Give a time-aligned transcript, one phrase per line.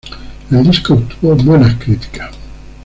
[0.49, 2.31] El disco obtuvo buenas críticas.